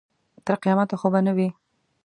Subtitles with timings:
[0.45, 1.49] تر قیامته خو به نه وي.